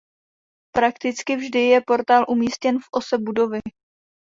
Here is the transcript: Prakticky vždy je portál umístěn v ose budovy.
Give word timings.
Prakticky 0.75 1.35
vždy 1.35 1.59
je 1.61 1.81
portál 1.81 2.25
umístěn 2.29 2.79
v 2.79 2.83
ose 2.91 3.17
budovy. 3.17 3.59